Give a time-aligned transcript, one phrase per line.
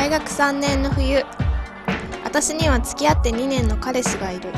[0.00, 1.22] 大学3年の冬。
[2.24, 4.48] 私には付き合って2年の彼氏がいる。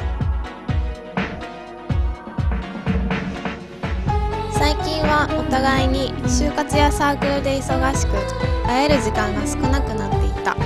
[4.53, 8.13] 最近はお互いに就活やサークルで忙しく
[8.69, 10.57] 会える時間が少なくなっていた。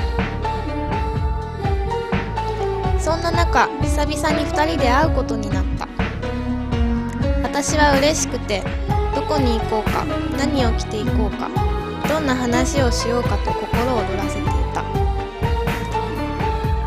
[3.01, 5.89] そんな中久々に2人で会うことになった。
[7.43, 8.63] 私は嬉しくて
[9.15, 10.05] どこに行こうか
[10.37, 11.49] 何を着ていこうか
[12.07, 14.85] どんな話をしようかと心躍らせてた。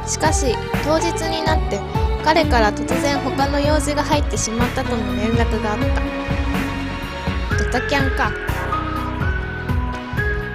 [0.08, 1.80] しかし当日になって
[2.24, 7.64] 彼から突然他の用事が入ってしまったとの連絡があった。
[7.64, 8.32] ドタキャンか。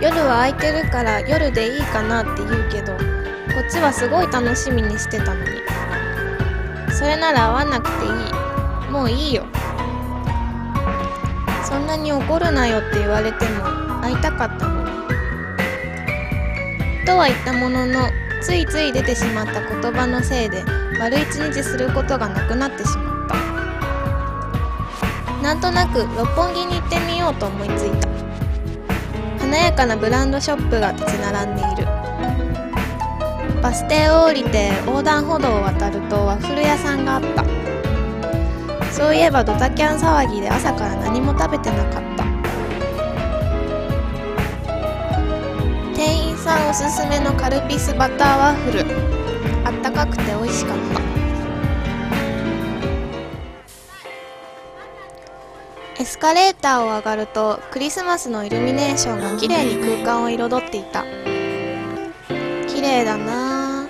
[0.00, 2.98] 夜は空いてるから夜でいいかなって言うけどこ
[3.66, 5.62] っちはすごい楽しみにしてたのに。
[6.92, 8.90] それなら会わなくていい。
[8.90, 9.44] もういいよ。
[11.64, 13.64] そんなに怒るなよって言われても
[14.00, 14.73] 会いたかったの。
[17.05, 18.08] とは言ったものの
[18.41, 20.64] ついつい出てしまった言葉のせいで
[20.98, 23.34] 丸一日することがなくなってしまった。
[25.42, 28.08] なんとなく六本木に行ってみようと思いついた。
[29.38, 31.86] 華やかなブランドショップが立ち並んでいる。
[33.62, 37.44] バス停を降りて横断歩道を渡るとワッフル屋さんがあった。
[38.92, 42.13] そういえばドタキャン騒ぎで朝から何も食べてなかった。
[46.55, 48.84] さんおすすめのカルピスバターワッフル。
[49.66, 51.00] あったかくて美味しかった。
[56.00, 61.05] エスカレーターを上がるとクリスマスのイルミネーションが綺麗に空間を彩っていた。
[62.69, 63.88] 綺麗だな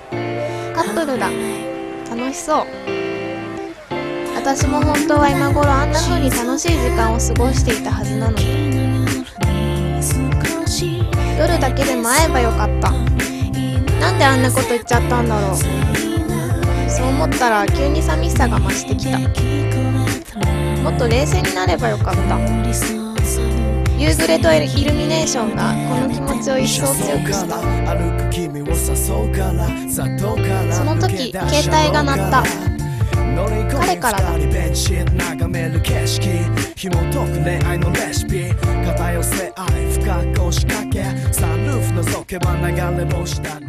[0.73, 1.29] カップルだ。
[2.09, 2.65] 楽しそう。
[4.35, 8.94] 私も本当は今頃あんな風に楽しい時間を過ごしていたはずなのに。
[11.37, 12.91] 夜だけでも会えばよかった。
[13.99, 15.57] なんであんなこと言っちゃったんだろう。
[16.89, 19.19] そう思ったら急に寂しさが増してきた。
[20.81, 22.39] もっと冷静になればよかった。
[23.97, 27.59] 夕暮れとイルミネーションがこの気持ちを一層強くした。
[30.73, 32.43] その時携帯が鳴った。
[33.77, 34.35] 彼からだ。
[34.35, 36.29] 眺める景色
[36.75, 38.53] 紐解く恋愛のレシピ
[38.85, 39.91] 偏せ愛
[42.39, 42.59] 深
[43.05, 43.65] く押しか